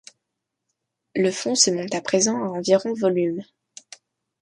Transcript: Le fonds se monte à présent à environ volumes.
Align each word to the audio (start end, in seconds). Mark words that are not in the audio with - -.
Le 1.13 1.29
fonds 1.29 1.53
se 1.53 1.69
monte 1.69 1.93
à 1.93 2.01
présent 2.01 2.41
à 2.43 2.47
environ 2.49 2.95
volumes. 2.95 3.43